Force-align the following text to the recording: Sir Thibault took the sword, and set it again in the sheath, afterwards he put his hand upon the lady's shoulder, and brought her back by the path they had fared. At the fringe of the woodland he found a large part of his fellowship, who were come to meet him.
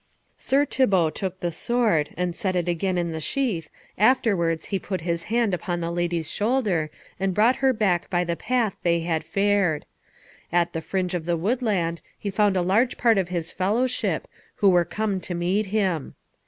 Sir 0.39 0.65
Thibault 0.65 1.11
took 1.11 1.39
the 1.41 1.51
sword, 1.51 2.09
and 2.17 2.35
set 2.35 2.55
it 2.55 2.67
again 2.67 2.97
in 2.97 3.11
the 3.11 3.19
sheath, 3.21 3.69
afterwards 3.99 4.65
he 4.73 4.79
put 4.79 5.01
his 5.01 5.25
hand 5.25 5.53
upon 5.53 5.79
the 5.79 5.91
lady's 5.91 6.31
shoulder, 6.31 6.89
and 7.19 7.35
brought 7.35 7.57
her 7.57 7.71
back 7.71 8.09
by 8.09 8.23
the 8.23 8.35
path 8.35 8.75
they 8.81 9.01
had 9.01 9.23
fared. 9.23 9.85
At 10.51 10.73
the 10.73 10.81
fringe 10.81 11.13
of 11.13 11.25
the 11.25 11.37
woodland 11.37 12.01
he 12.17 12.31
found 12.31 12.57
a 12.57 12.63
large 12.63 12.97
part 12.97 13.19
of 13.19 13.29
his 13.29 13.51
fellowship, 13.51 14.27
who 14.55 14.71
were 14.71 14.85
come 14.85 15.19
to 15.21 15.35
meet 15.35 15.67
him. 15.67 16.15